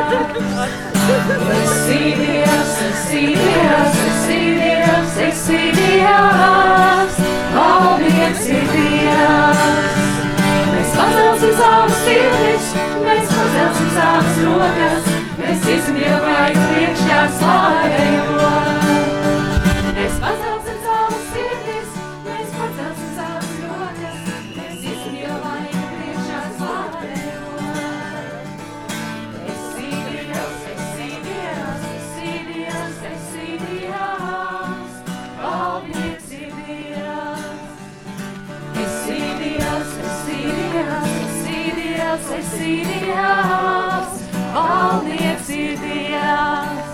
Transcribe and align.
Esi 0.00 1.98
Dievs, 2.16 2.74
esi 2.88 3.26
Dievs, 3.36 3.96
esi 4.08 4.38
Dievs, 4.56 5.16
esi 5.28 5.60
Dievs, 5.76 7.18
valdnieks 7.54 8.46
ir 8.48 8.64
Dievs. 8.72 9.64
Mēs 10.70 10.94
pacelsim 10.96 11.52
savus 11.58 11.98
sirdis, 12.06 12.70
mēs 13.04 13.34
pacelsim 13.34 13.90
savas 13.98 14.40
rokas, 14.46 15.10
mēs 15.42 15.60
vaigu 16.30 16.64
priekšā 16.70 17.20
slāvējot. 17.36 18.09
Esi 42.36 42.72
Dievs, 42.86 44.22
valdnieks 44.54 45.48
ir 45.54 45.76
Dievs. 45.80 46.90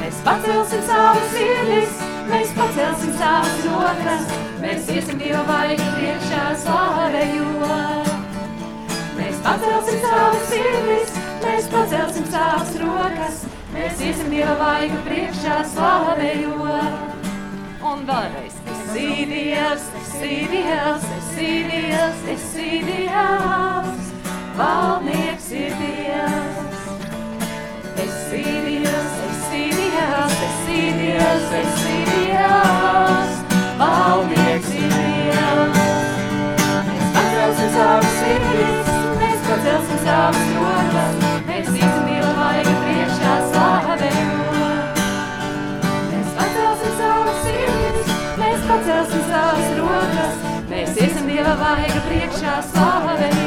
Mēs 0.00 0.20
pacelsim 0.26 0.82
savas 0.88 1.26
sirdis, 1.34 1.98
mēs 2.30 2.54
pacelsim 2.56 3.12
savas 3.20 3.58
rokas, 3.66 4.24
mēs 4.62 4.88
iesim 4.94 5.20
Dieva 5.20 5.42
vaigu 5.48 5.86
priekšā 5.96 6.44
slāvējot. 6.64 8.10
Mēs 9.18 9.42
pacelsim 9.44 10.00
savas 10.06 10.48
sirdis, 10.50 11.14
mēs 11.44 11.70
pacelsim 11.74 12.26
savas 12.32 12.74
rokas, 12.82 13.44
mēs 13.74 14.04
iesim 14.08 14.32
Dieva 14.32 14.56
vaigu 14.62 15.02
priekšā 15.08 15.60
slāvējot. 15.74 17.28
Un 17.90 18.06
vēlreiz. 18.08 18.56
Esi 18.70 19.26
Dievs, 19.30 19.86
esi 20.00 20.34
Dievs, 20.50 21.06
esi 21.20 21.52
Dievs, 21.70 22.26
esi 22.34 22.70
Dievs 22.88 23.29
mēs 50.80 50.96
iesim 51.02 51.28
Dieva 51.28 51.54
vaiga 51.60 52.06
priekšā 52.08 52.56
slāvējot. 52.70 53.39